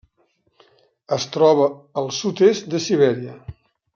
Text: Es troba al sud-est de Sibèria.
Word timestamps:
Es 1.17 1.27
troba 1.35 1.69
al 2.03 2.11
sud-est 2.21 2.67
de 2.75 2.83
Sibèria. 2.89 3.37